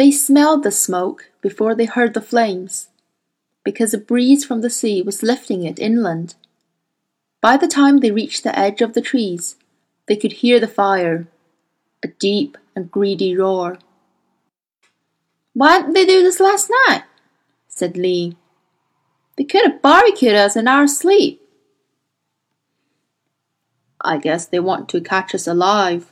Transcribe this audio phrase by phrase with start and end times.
[0.00, 2.88] They smelled the smoke before they heard the flames,
[3.62, 6.36] because a breeze from the sea was lifting it inland.
[7.42, 9.56] By the time they reached the edge of the trees,
[10.06, 11.28] they could hear the fire,
[12.02, 13.76] a deep and greedy roar.
[15.52, 17.04] Why didn't they do this last night?
[17.68, 18.38] said Lee.
[19.36, 21.46] They could have barbecued us in our sleep.
[24.00, 26.10] I guess they want to catch us alive,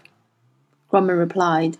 [0.92, 1.78] Grumman replied,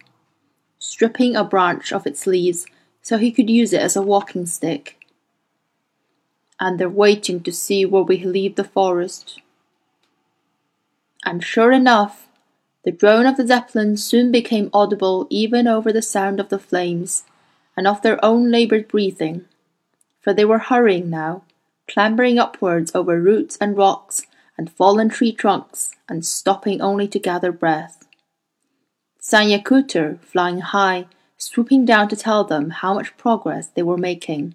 [0.78, 2.66] stripping a branch of its leaves
[3.02, 5.06] so he could use it as a walking stick.
[6.60, 9.41] And they're waiting to see where we leave the forest.
[11.24, 12.28] And sure enough,
[12.84, 17.24] the drone of the Zeppelin soon became audible even over the sound of the flames
[17.77, 19.45] and of their own laboured breathing,
[20.20, 21.42] for they were hurrying now,
[21.86, 24.22] clambering upwards over roots and rocks
[24.56, 28.08] and fallen tree trunks, and stopping only to gather breath.
[29.31, 34.55] Sayan Kötör flying high, swooping down to tell them how much progress they were making,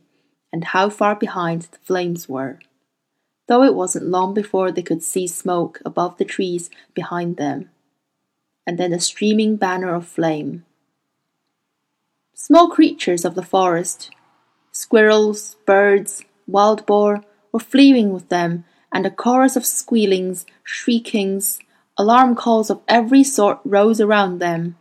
[0.52, 2.58] and how far behind the flames were,
[3.48, 7.70] though it wasn't long before they could see smoke above the trees behind them,
[8.66, 10.66] and then a streaming banner of flame.
[12.34, 14.10] Small creatures of the forest,
[14.72, 21.60] squirrels, birds, wild boar, were fleeing with them and a chorus of squealings, shriekings,
[21.98, 24.78] alarm calls of every sort rose around them.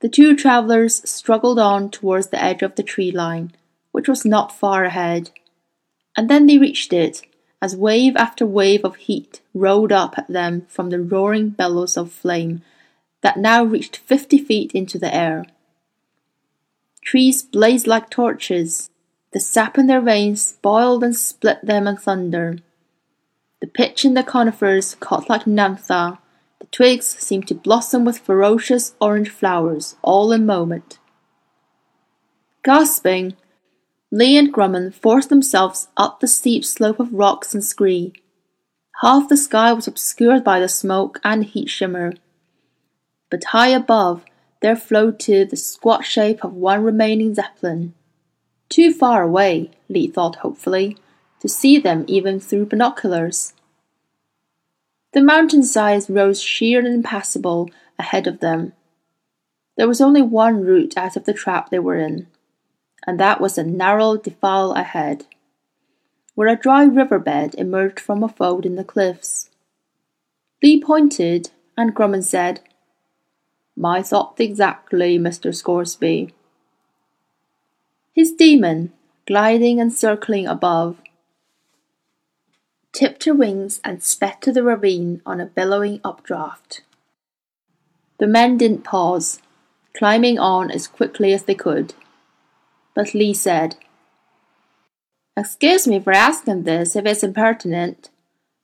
[0.00, 3.52] The two travellers struggled on towards the edge of the tree line,
[3.92, 5.30] which was not far ahead,
[6.16, 7.22] and then they reached it
[7.62, 12.12] as wave after wave of heat rolled up at them from the roaring bellows of
[12.12, 12.62] flame
[13.20, 15.46] that now reached fifty feet into the air.
[17.00, 18.90] Trees blazed like torches,
[19.30, 22.58] the sap in their veins boiled and split them asunder.
[23.62, 26.18] The pitch in the conifers caught like naphtha,
[26.58, 30.98] the twigs seemed to blossom with ferocious orange flowers all in a moment.
[32.64, 33.36] Gasping,
[34.10, 38.12] Lee and Grumman forced themselves up the steep slope of rocks and scree.
[39.00, 42.14] Half the sky was obscured by the smoke and heat shimmer.
[43.30, 44.24] But high above
[44.60, 47.94] there floated the squat shape of one remaining zeppelin.
[48.68, 50.96] Too far away, Lee thought hopefully,
[51.42, 53.52] to see them even through binoculars.
[55.12, 58.74] The mountainsides rose sheer and impassable ahead of them.
[59.76, 62.28] There was only one route out of the trap they were in,
[63.08, 65.26] and that was a narrow defile ahead,
[66.36, 69.50] where a dry river bed emerged from a fold in the cliffs.
[70.62, 72.60] Lee pointed, and Grumman said,
[73.76, 75.52] My thought exactly, Mr.
[75.52, 76.32] Scoresby.
[78.12, 78.92] His daemon,
[79.26, 80.98] gliding and circling above,
[82.92, 86.82] tipped her wings and sped to the ravine on a billowing updraft.
[88.18, 89.40] The men didn't pause,
[89.94, 91.94] climbing on as quickly as they could.
[92.94, 93.76] But Lee said,
[95.36, 98.10] Excuse me for asking this if it's impertinent,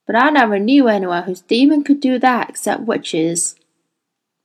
[0.06, 3.56] but I never knew anyone whose daemon could do that except witches.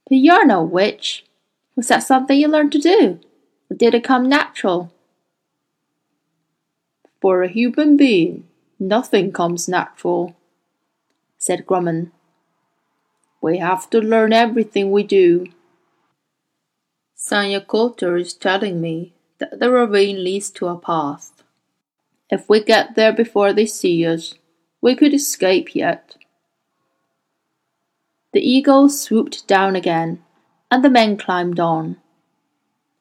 [0.10, 1.26] But you're no witch.
[1.76, 3.20] Was that something you learned to do?
[3.70, 4.94] Or did it come natural?
[7.22, 8.48] For a human being,
[8.80, 10.36] Nothing comes natural,
[11.38, 12.12] said Grumman.
[13.42, 15.48] We have to learn everything we do.
[17.18, 21.44] Sayan Kötör is telling me that the ravine leads to a path.
[22.30, 24.36] If we get there before they see us,
[24.82, 26.16] we could escape yet.
[28.34, 30.24] The eagle swooped down again,
[30.72, 31.98] and the men climbed on.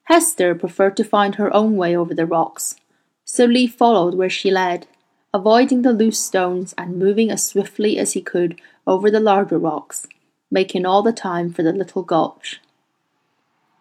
[0.05, 2.77] Hester preferred to find her own way over the rocks,
[3.25, 4.87] so Lee followed where she led
[5.35, 10.07] avoiding the loose stones and moving as swiftly as he could over the larger rocks,
[10.51, 12.61] making all the time for the little gulch.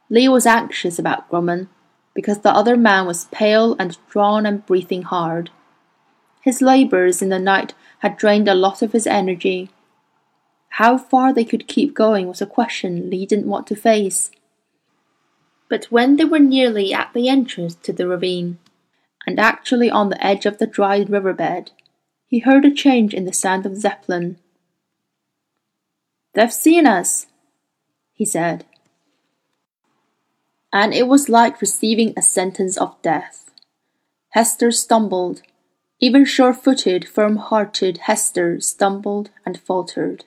[0.10, 1.68] Lee was anxious about Grumman
[2.14, 5.50] because the other man was pale and drawn and breathing hard.
[6.42, 9.70] His labours in the night had drained a lot of his energy.
[10.76, 14.32] How far they could keep going was a question Lee didn't want to face.
[15.70, 18.58] But when they were nearly at the entrance to the ravine,
[19.26, 21.72] and actually on the edge of the dry riverbed,
[22.28, 24.38] he heard a change in the sound of Zeppelin.
[26.34, 27.28] They've seen us,
[28.14, 28.66] he said.
[30.72, 33.52] And it was like receiving a sentence of death.
[34.30, 35.42] Hester stumbled.
[36.00, 40.24] Even sure footed, firm hearted Hester stumbled and faltered.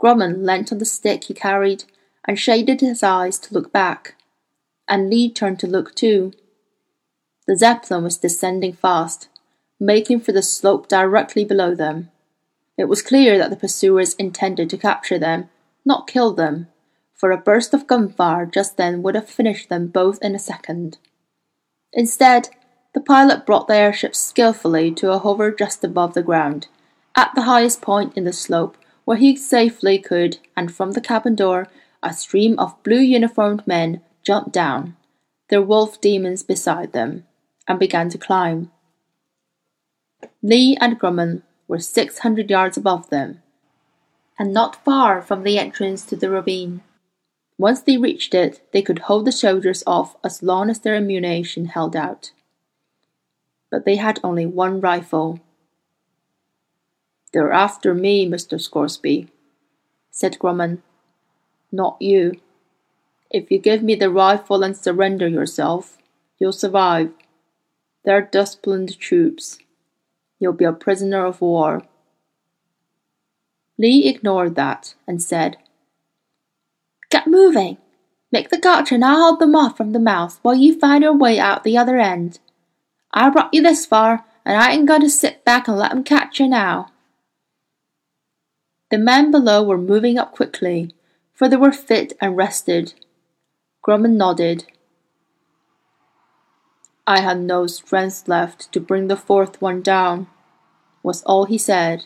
[0.00, 1.84] Grumman leant on the stick he carried
[2.24, 4.14] and shaded his eyes to look back,
[4.86, 6.32] and Lee turned to look too.
[7.48, 9.28] The Zeppelin was descending fast,
[9.80, 12.10] making for the slope directly below them.
[12.76, 15.48] It was clear that the pursuers intended to capture them,
[15.82, 16.68] not kill them,
[17.14, 20.98] for a burst of gunfire just then would have finished them both in a second.
[21.94, 22.50] Instead,
[22.92, 26.68] the pilot brought the airship skillfully to a hover just above the ground,
[27.16, 31.34] at the highest point in the slope where he safely could, and from the cabin
[31.34, 31.66] door,
[32.02, 34.94] a stream of blue uniformed men jumped down,
[35.48, 37.24] their wolf daemons beside them,
[37.68, 38.72] and began to climb.
[40.42, 43.42] Lee and Grumman were six hundred yards above them,
[44.38, 46.80] and not far from the entrance to the ravine.
[47.58, 51.66] Once they reached it, they could hold the soldiers off as long as their ammunition
[51.66, 52.30] held out.
[53.70, 55.40] But they had only one rifle.
[57.32, 58.60] They're after me, Mr.
[58.60, 59.28] Scoresby,
[60.10, 60.78] said Grumman.
[61.70, 62.40] Not you.
[63.30, 65.98] If you give me the rifle and surrender yourself,
[66.38, 67.10] you'll survive.
[68.08, 69.58] They're disciplined troops.
[70.38, 71.82] You'll be a prisoner of war.
[73.76, 75.58] Lee ignored that and said,
[77.10, 77.76] Get moving!
[78.32, 81.14] Make the gotcha and I'll hold them off from the mouth while you find your
[81.14, 82.38] way out the other end.
[83.12, 86.02] I brought you this far, and I ain't going to sit back and let 'em
[86.02, 86.90] catch you now.
[88.90, 90.94] The men below were moving up quickly,
[91.34, 92.94] for they were fit and rested.
[93.86, 94.64] Grumman nodded.
[97.08, 100.26] I had no strength left to bring the fourth one down,
[101.02, 102.04] was all he said,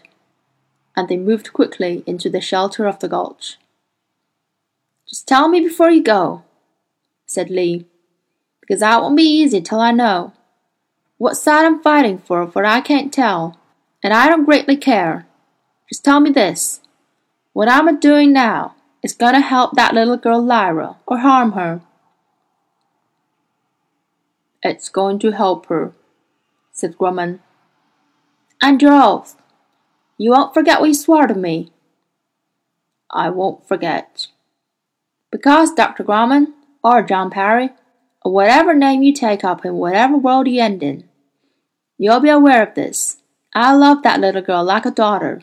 [0.94, 3.58] and they moved quickly into the shelter of the gulch.
[5.08, 6.44] Just tell me before you go,
[7.26, 7.84] said Lee,
[8.60, 10.34] because that won't be easy till I know.
[11.19, 13.58] What side I'm fighting for, for I can't tell,
[14.04, 15.26] and I don't greatly care.
[15.88, 16.81] Just tell me this.
[17.52, 21.81] What I'm a doing now is to help that little girl Lyra or harm her.
[24.64, 25.93] It's going to help her,
[26.70, 27.41] said Grumman.
[28.61, 29.35] And your oath.
[30.17, 31.73] You won't forget what you swore to me.
[33.11, 34.29] I won't forget.
[35.32, 36.05] Because, Dr.
[36.05, 36.53] Grumman,
[36.85, 37.70] or John Parry,
[38.25, 41.09] or whatever name you take up in whatever world you end in,
[41.99, 43.20] you'll be aware of this.
[43.53, 45.43] I love that little girl like a daughter.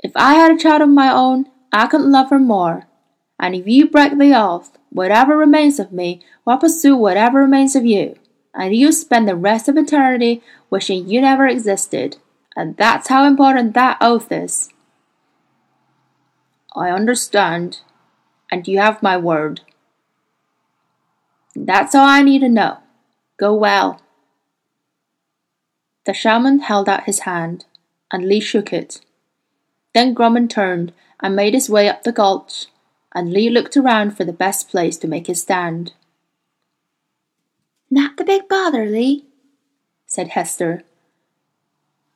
[0.00, 2.88] If I had a child of my own, I couldn't love her more.
[3.38, 7.86] And if you break the oath, whatever remains of me will pursue whatever remains of
[7.86, 8.16] you
[8.56, 12.16] and you spend the rest of eternity wishing you never existed.
[12.56, 14.70] And that's how important that oath is.
[16.74, 17.80] I understand,
[18.50, 19.60] and you have my word.
[21.54, 22.78] That's all I need to know.
[23.38, 24.00] Go well.
[26.06, 27.66] The shaman held out his hand,
[28.10, 29.00] and Lee shook it.
[29.94, 32.66] Then Grumman turned and made his way up the gulch,
[33.14, 35.92] and Lee looked around for the best place to make his stand.
[37.90, 39.26] Not the big bother, Lee,
[40.06, 40.82] said Hester.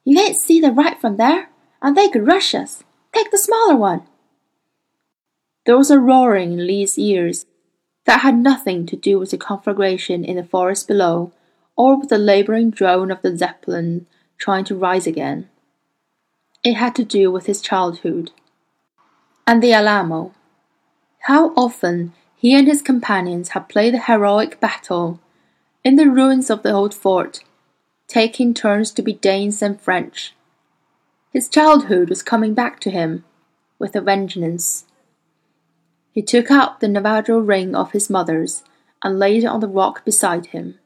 [0.05, 1.50] You can't see the right from there,
[1.81, 2.82] and they could rush us.
[3.12, 4.02] Take the smaller one.
[5.67, 7.46] There was a roaring in Lee's ears
[8.06, 11.32] that had nothing to do with the conflagration in the forest below,
[11.76, 14.06] or with the labouring drone of the Zeppelin
[14.38, 15.49] trying to rise again.
[16.64, 18.32] It had to do with his childhood.
[19.46, 20.34] And the Alamo.
[21.20, 25.20] How often he and his companions had played the heroic battle
[25.82, 27.40] in the ruins of the old fort,
[28.06, 30.34] taking turns to be Danes and French.
[31.32, 33.25] His childhood was coming back to him
[33.78, 34.84] with a vengeance.
[36.12, 38.62] He took out the Navajo ring of his mother's
[39.02, 40.78] and laid it on the rock beside him.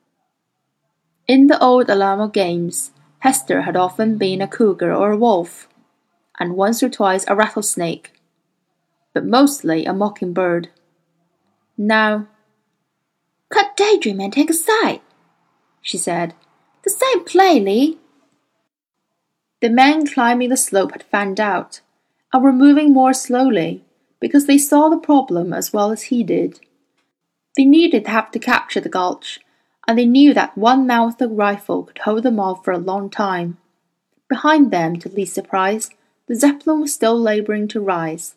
[1.26, 5.66] In the old Alamo games, Hester had often been a cougar or a wolf,
[6.38, 8.12] and once or twice a rattlesnake,
[9.14, 10.68] but mostly a mockingbird.
[11.78, 12.28] Now
[13.54, 15.00] Cut daydream and take a side,
[15.80, 16.34] she said.
[16.82, 18.00] The same Lee.
[19.60, 21.80] The men climbing the slope had fanned out,
[22.32, 23.84] and were moving more slowly,
[24.18, 26.58] because they saw the problem as well as he did.
[27.56, 29.38] They needed to have to capture the gulch,
[29.86, 32.78] and they knew that one man with a rifle could hold them off for a
[32.78, 33.58] long time.
[34.28, 35.90] Behind them, to Lee's surprise,
[36.26, 38.34] the Zeppelin was still labouring to rise.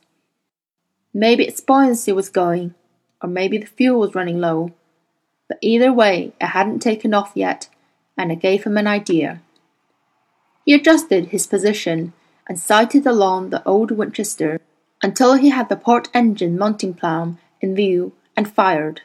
[1.11, 2.75] Maybe its buoyancy was going,
[3.19, 4.73] or maybe the fuel was running low
[5.47, 7.69] but either way it hadn't taken off yet,
[8.17, 9.41] and it gave him an idea.
[10.65, 12.13] He adjusted his position
[12.47, 14.59] and sighted along the old Winchester
[15.01, 19.01] until he had the port engine mounting plan in view and fired.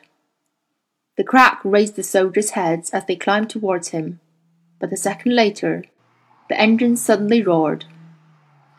[1.16, 4.20] The crack raised the soldiers' heads as they climbed towards him,
[4.78, 5.84] but a second later
[6.48, 7.84] the engine suddenly roared,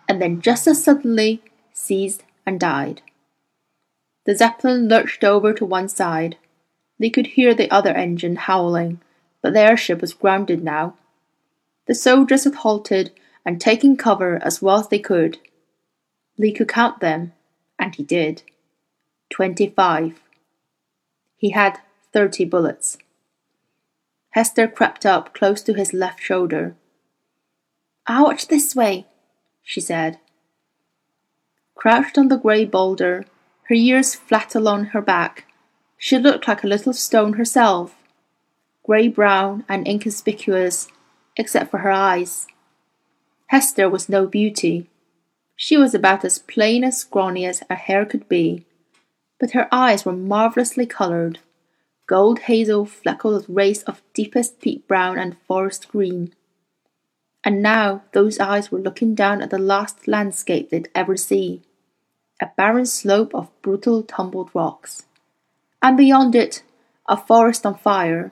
[0.10, 1.42] and then just as suddenly
[1.72, 3.02] ceased and died.
[4.26, 6.38] The Zeppelin lurched over to one side,
[7.00, 9.02] they could hear the other engine howling,
[9.42, 10.96] but the airship was grounded now.
[11.88, 13.12] The soldiers had halted
[13.46, 15.38] and taken cover as well as they could.
[16.38, 17.34] Lee could count them,
[17.78, 18.44] and he did.
[19.30, 20.22] Twenty-five.
[21.36, 21.80] He had
[22.14, 22.98] thirty bullets.
[24.32, 26.76] Hester crept up close to his left shoulder.
[28.08, 29.06] I'll this way,
[29.62, 30.20] she said.
[31.76, 33.26] Crouched on the grey boulder,
[33.64, 35.46] her ears flat along her back,
[36.04, 37.96] she looked like a little stone herself,
[38.86, 40.90] grey brown and inconspicuous,
[41.38, 42.46] except for her eyes.
[43.48, 44.90] Hester was no beauty.
[45.56, 48.66] She was about as plain and scrawny as her hair could be,
[49.40, 51.40] but her eyes were marvellously coloured,
[52.06, 56.34] gold hazel fleckled with rays of deepest peat brown and forest green.
[57.46, 61.62] And now those eyes were looking down at the last landscape they'd ever see
[62.42, 65.06] a barren slope of brutal tumbled rocks,
[65.84, 66.64] and beyond it
[67.08, 68.32] a forest on fire.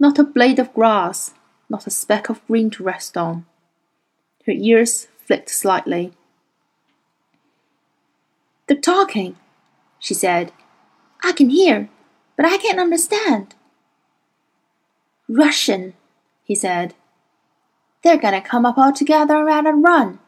[0.00, 1.34] Not a blade of grass,
[1.68, 3.44] not a speck of green to rest on.
[4.46, 6.12] Her ears flicked slightly.
[8.66, 9.36] They're talking,
[9.98, 10.52] she said.
[11.22, 11.90] I can hear,
[12.36, 13.54] but I can't understand.
[15.28, 15.92] Russian,
[16.44, 16.94] he said.
[18.02, 20.20] They're to come up all together around and run.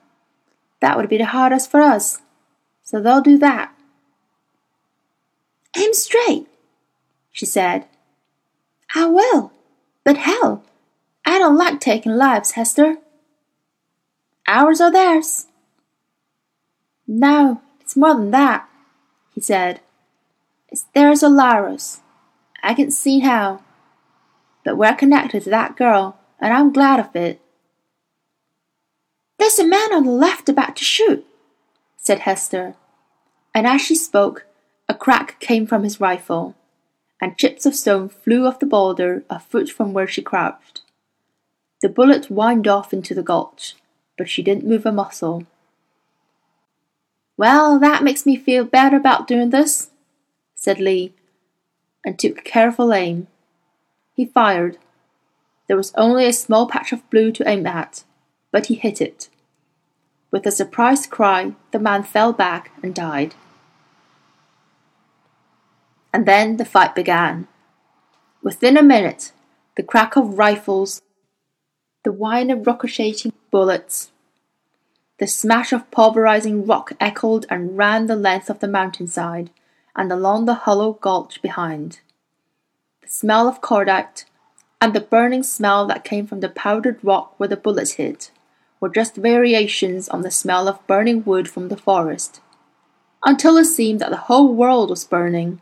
[0.80, 2.20] That would be the hardest for us,
[2.82, 3.72] so they'll do that.
[5.76, 6.46] Aim straight,
[7.30, 7.86] she said.
[8.94, 9.52] I will,
[10.04, 10.64] but hell,
[11.24, 12.96] I don't like taking lives, Hester.
[14.46, 15.46] Ours or theirs?
[17.06, 18.68] No, it's more than that,
[19.34, 19.80] he said.
[20.68, 22.00] It's theirs or Lyra's.
[22.62, 23.62] I can see how.
[24.64, 27.40] But we're connected to that girl, and I'm glad of it.
[29.38, 31.24] There's a man on the left about to shoot,
[31.96, 32.74] said Hester,
[33.54, 34.44] and as she spoke,
[34.88, 36.54] a crack came from his rifle,
[37.20, 40.82] and chips of stone flew off the boulder a foot from where she crouched.
[41.82, 43.76] The bullet whined off into the gulch,
[44.16, 45.44] but she didn't move a muscle.
[47.36, 49.90] Well, that makes me feel better about doing this,
[50.54, 51.14] said Lee,
[52.04, 53.28] and took careful aim.
[54.14, 54.78] He fired.
[55.68, 58.02] There was only a small patch of blue to aim at,
[58.50, 59.28] but he hit it.
[60.30, 63.34] With a surprised cry, the man fell back and died.
[66.18, 67.46] And then the fight began.
[68.42, 69.30] Within a minute,
[69.76, 71.00] the crack of rifles,
[72.02, 74.10] the whine of ricocheting bullets,
[75.18, 79.50] the smash of pulverizing rock echoed and ran the length of the mountainside
[79.94, 82.00] and along the hollow gulch behind.
[83.02, 84.24] The smell of cordite
[84.80, 88.32] and the burning smell that came from the powdered rock where the bullets hit
[88.80, 92.40] were just variations on the smell of burning wood from the forest,
[93.24, 95.60] until it seemed that the whole world was burning.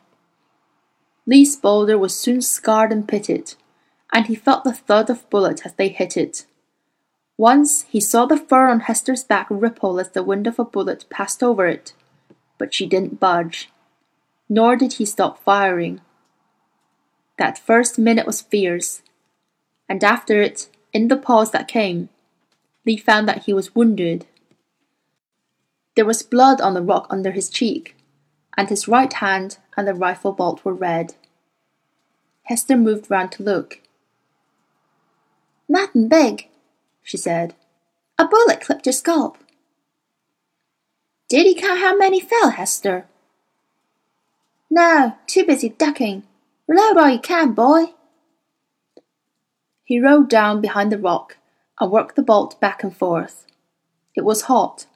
[1.27, 3.55] Lee's boulder was soon scarred and pitted,
[4.13, 6.47] and he felt the thud of bullets as they hit it.
[7.37, 11.05] Once he saw the fur on Hester's back ripple as the wind of a bullet
[11.11, 11.93] passed over it,
[12.59, 13.71] but she didn't budge,
[14.49, 16.01] nor did he stop firing.
[17.39, 19.03] That first minute was fierce,
[19.89, 22.09] and after it, in the pause that came,
[22.87, 24.27] Lee found that he was wounded.
[25.97, 27.97] There was blood on the rock under his cheek,
[28.57, 31.15] and his right hand and the rifle bolt were red.
[32.45, 33.81] Hester moved round to look.
[35.69, 36.49] Nothing big,
[37.03, 37.55] she said.
[38.19, 39.39] A bullet clipped your scalp.
[41.29, 43.07] Did he count how many fell, Hester?
[44.71, 46.23] No, too busy ducking.
[46.69, 47.93] Reload all you can, boy.
[49.85, 51.37] He rode down behind the rock
[51.81, 53.47] and worked the bolt back and forth.
[54.15, 54.87] It was hot,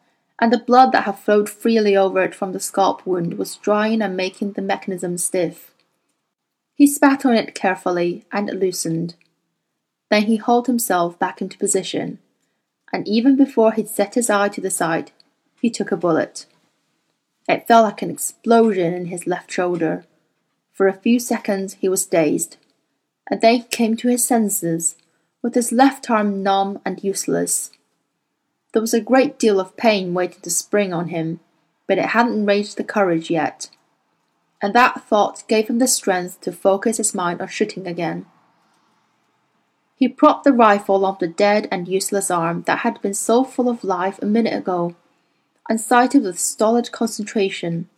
[0.41, 4.01] and the blood that had flowed freely over it from the scalp wound was drying
[4.01, 5.73] and making the mechanism stiff.
[6.75, 9.15] He spat on it carefully, and it loosened.
[10.11, 12.19] Then he hauled himself back into position,
[12.91, 15.13] and even before he'd set his eye to the sight,
[15.61, 16.47] he took a bullet.
[17.47, 20.05] It felt like an explosion in his left shoulder.
[20.73, 22.57] For a few seconds he was dazed,
[23.31, 24.97] and then he came to his senses
[25.43, 27.71] with his left arm numb and useless.
[28.73, 31.41] There was a great deal of pain waiting to spring on him,
[31.87, 33.69] but it hadn't raised the courage yet.
[34.63, 38.27] And that thought gave him the strength to focus his mind on shooting again.
[39.97, 43.69] He propped the rifle on the dead and useless arm that had been so full
[43.69, 44.95] of life a minute ago,
[45.69, 47.89] and sighted with stolid concentration.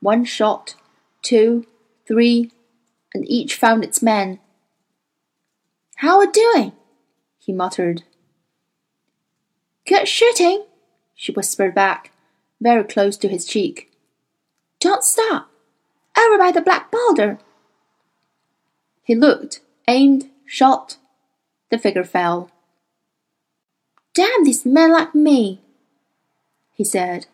[0.00, 0.74] One shot,
[1.22, 1.66] two,
[2.06, 2.50] three,
[3.14, 4.40] and each found its men.
[5.96, 6.72] How are doing?
[7.38, 8.02] he muttered.
[9.86, 10.64] Good shooting,
[11.14, 12.10] she whispered back,
[12.60, 13.92] very close to his cheek.
[14.80, 15.48] Don't stop.
[16.18, 17.38] Over by the black boulder.
[19.04, 20.96] He looked, aimed, shot.
[21.70, 22.50] The figure fell.
[24.14, 25.60] Damn these men like me,
[26.72, 27.26] he said.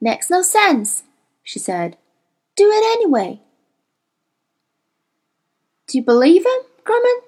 [0.00, 1.02] Makes no sense,
[1.42, 1.96] she said.
[2.54, 3.40] Do it anyway.
[5.86, 7.20] Do you believe him, Grumman?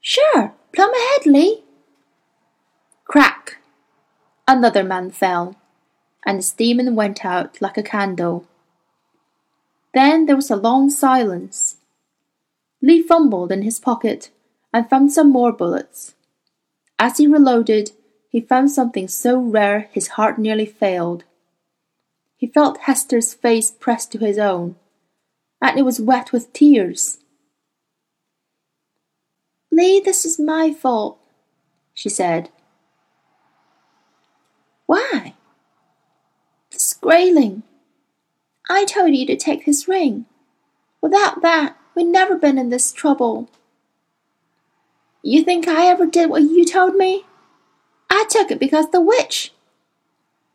[0.00, 1.62] Sure, plumb ahead, Lee.
[3.04, 3.58] Crack!
[4.48, 5.56] Another man fell,
[6.26, 8.46] and the steam went out like a candle.
[9.94, 11.76] Then there was a long silence.
[12.80, 14.30] Lee fumbled in his pocket
[14.72, 16.14] and found some more bullets.
[16.98, 17.92] As he reloaded,
[18.30, 21.24] he found something so rare his heart nearly failed.
[22.36, 24.76] He felt Hester's face pressed to his own,
[25.60, 27.18] and it was wet with tears.
[29.72, 31.18] Lee, this is my fault,
[31.94, 32.50] she said.
[34.84, 35.34] Why?
[36.70, 37.62] The grayling.
[38.68, 40.26] I told you to take his ring.
[41.00, 43.48] Without that, we'd never been in this trouble.
[45.22, 47.24] You think I ever did what you told me?
[48.10, 49.52] I took it because the witch.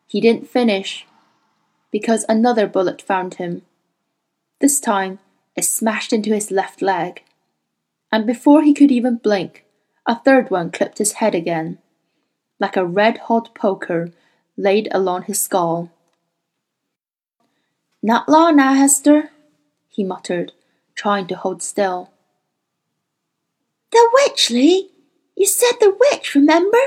[0.06, 1.08] He didn't finish,
[1.92, 3.64] because another bullet found him.
[4.60, 5.18] This time
[5.56, 7.24] it smashed into his left leg,
[8.12, 9.66] and before he could even blink,
[10.06, 11.80] a third one clipped his head again,
[12.60, 14.12] like a red hot poker
[14.56, 15.92] laid along his skull.
[18.02, 19.32] Not long now, Hester,
[19.90, 20.54] he muttered,
[20.96, 22.12] trying to hold still.
[23.92, 24.92] The witch, Lee!
[25.36, 26.78] You said the witch, remember?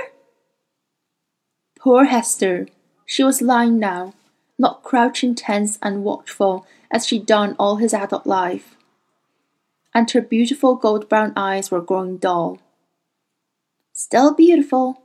[1.78, 2.66] Poor Hester!
[3.04, 4.14] She was lying now,
[4.58, 8.76] not crouching tense and watchful as she'd done all his adult life.
[9.94, 12.58] And her beautiful gold brown eyes were growing dull.
[13.92, 15.02] Still beautiful,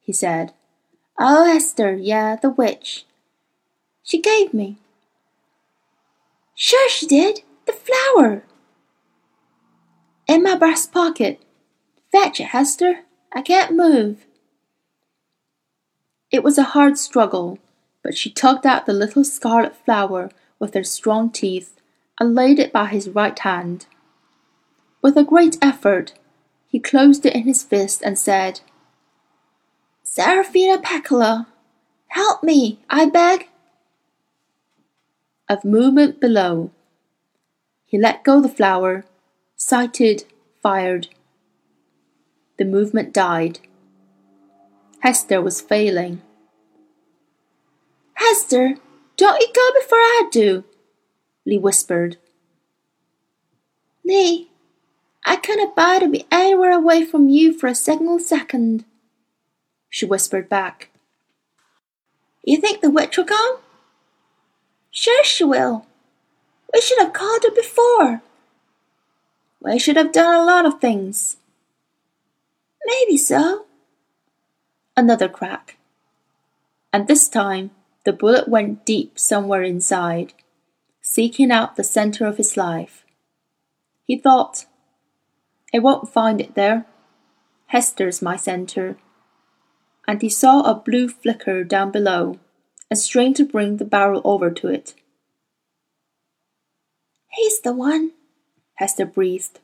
[0.00, 0.52] he said.
[1.18, 3.04] Oh, Hester, yeah, the witch.
[4.02, 4.78] She gave me.
[6.54, 7.42] Sure she did.
[7.66, 8.44] The flower.
[10.26, 11.40] In my breast pocket.
[12.12, 13.00] Fetch it, Hester.
[13.32, 14.26] I can't move.
[16.30, 17.58] It was a hard struggle,
[18.02, 21.76] but she tugged out the little scarlet flower with her strong teeth
[22.18, 23.86] and laid it by his right hand.
[25.02, 26.12] With a great effort,
[26.66, 28.60] he closed it in his fist and said,
[30.02, 31.46] Seraphina Pekkala,
[32.08, 33.48] help me, I beg.
[35.48, 36.70] Of movement below.
[37.86, 39.04] He let go the flower,
[39.56, 40.24] sighted,
[40.62, 41.08] fired.
[42.58, 43.58] The movement died.
[45.00, 46.20] Hester was failing.
[48.14, 48.74] Hester,
[49.16, 50.64] don't you go before I do,
[51.46, 52.18] Lee whispered.
[54.04, 54.49] Lee,
[55.24, 58.84] I can't abide to be anywhere away from you for a single second
[59.90, 60.88] she whispered back.
[62.44, 63.58] You think the witch will come?
[64.92, 65.84] Sure she will.
[66.72, 68.22] We should have called her before.
[69.60, 71.36] We should have done a lot of things.
[72.86, 73.66] Maybe so.
[74.96, 75.76] Another crack.
[76.92, 77.72] And this time
[78.04, 80.32] the bullet went deep somewhere inside,
[81.02, 83.04] seeking out the center of his life.
[84.06, 84.64] He thought,
[85.74, 86.86] I won't find it there.
[87.66, 88.96] Hester's my center
[90.10, 92.36] and he saw a blue flicker down below,
[92.90, 94.92] and strained to bring the barrel over to it.
[97.28, 98.10] He's the one,
[98.74, 99.60] Hester breathed.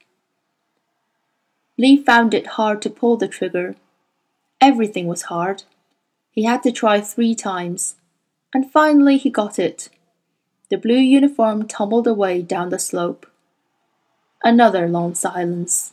[1.76, 3.74] Lee found it hard to pull the trigger.
[4.60, 5.64] Everything was hard.
[6.30, 7.96] He had to try three times,
[8.54, 9.88] and finally he got it.
[10.68, 13.26] The blue uniform tumbled away down the slope.
[14.44, 15.90] Another long silence.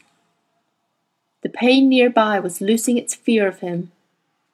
[1.43, 3.91] The pain nearby was losing its fear of him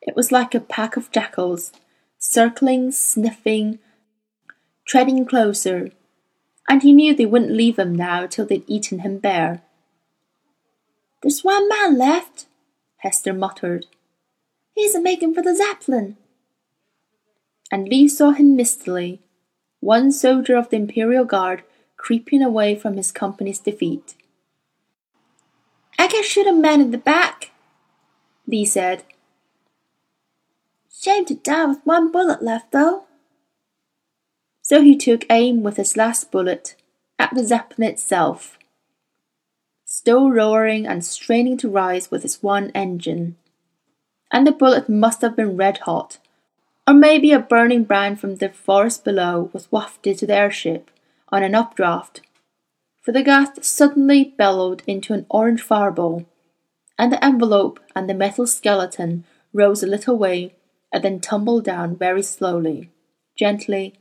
[0.02, 1.72] it was like a pack of jackals,
[2.18, 3.80] circling, sniffing,
[4.88, 5.92] treading closer,
[6.68, 9.62] and he knew they wouldn't leave him now till they'd eaten him bare.
[11.22, 12.48] There's one man left,
[12.98, 13.86] Hester muttered.
[14.74, 16.18] He's a making for the Zeppelin.
[17.72, 19.22] And Lee saw him mistily,
[19.80, 21.64] one soldier of the Imperial Guard
[21.98, 24.16] creeping away from his company's defeat.
[26.00, 27.52] I can shoot a man in the back,
[28.48, 29.04] Lee said,
[30.90, 33.04] Shame to die with one bullet left, though.
[34.62, 36.78] So he took aim with his last bullet
[37.20, 38.58] at the Zeppelin itself,
[39.84, 43.36] still roaring and straining to rise with its one engine.
[44.32, 46.18] And the bullet must have been red hot,
[46.88, 50.92] or maybe a burning brand from the forest below was wafted to the airship
[51.28, 52.22] on an updraft,
[53.02, 56.26] for the gas suddenly bellowed into an orange fireball,
[56.98, 60.56] and the envelope and the metal skeleton rose a little way
[60.92, 62.90] and then tumbled down very slowly,
[63.38, 63.96] gently,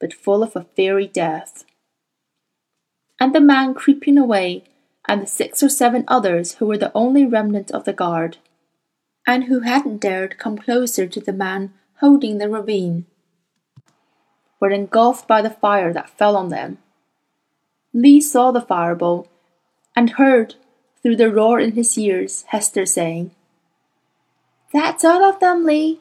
[0.00, 1.64] but full of a fiery death.
[3.20, 4.64] And the man creeping away,
[5.08, 8.38] and the six or seven others who were the only remnant of the guard,
[9.26, 13.06] and who hadn't dared come closer to the man holding the ravine,
[14.60, 16.78] were engulfed by the fire that fell on them.
[17.96, 19.28] Lee saw the fireball
[19.94, 20.56] and heard,
[21.00, 23.30] through the roar in his ears, Hester saying,
[24.72, 26.00] That's all of them, Lee.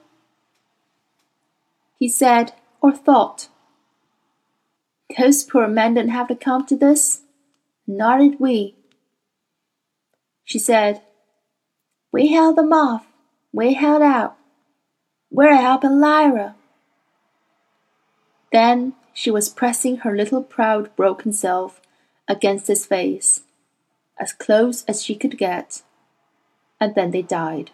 [1.99, 3.47] He said, or thought,
[5.17, 7.21] Those poor men didn't have to come to this,
[7.86, 8.75] nor did we.
[10.43, 11.03] She said,
[12.12, 13.06] We held them off,
[13.51, 14.36] we held out.
[15.29, 16.56] We're helping Lyra.
[18.51, 21.79] Then she was pressing her little proud broken self
[22.28, 23.42] against his face,
[24.20, 25.82] as close as she could get,
[26.80, 27.72] and then they died.